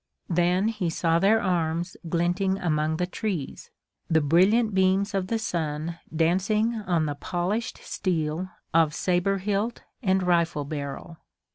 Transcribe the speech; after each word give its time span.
Then 0.31 0.69
he 0.69 0.89
saw 0.89 1.19
their 1.19 1.39
arms 1.39 1.95
glinting 2.09 2.57
among 2.57 2.97
the 2.97 3.05
trees, 3.05 3.69
the 4.09 4.19
brilliant 4.19 4.73
beams 4.73 5.13
of 5.13 5.27
the 5.27 5.37
sun 5.37 5.99
dancing 6.11 6.73
on 6.73 7.05
the 7.05 7.13
polished 7.13 7.77
steel 7.83 8.49
of 8.73 8.95
saber 8.95 9.37
hilt 9.37 9.83
and 10.01 10.23
rifle 10.23 10.65
barrel. 10.65 11.17